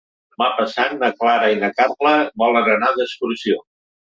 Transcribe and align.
Demà 0.35 0.45
passat 0.61 0.95
na 1.01 1.09
Clara 1.19 1.51
i 1.55 1.59
na 1.65 1.71
Carla 1.81 2.15
volen 2.45 2.73
anar 2.79 2.93
d'excursió. 2.99 3.63